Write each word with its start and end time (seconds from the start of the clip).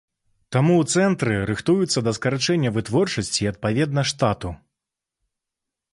Таму 0.55 0.73
ў 0.77 0.83
цэнтры 0.93 1.35
рыхтуюцца 1.49 2.03
да 2.07 2.11
скарачэння 2.19 2.73
вытворчасці 2.79 3.41
і, 3.45 3.49
адпаведна, 3.53 4.01
штату. 4.13 4.55